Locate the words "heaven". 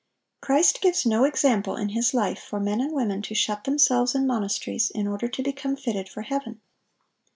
6.23-6.59